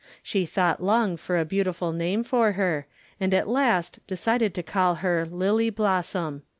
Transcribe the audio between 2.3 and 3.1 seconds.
her,